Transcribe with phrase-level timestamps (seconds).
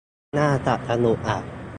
[0.37, 1.37] น่าจะสนุกอ่ะ